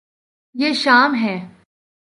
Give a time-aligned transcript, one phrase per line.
[0.55, 1.35] یے شام ہے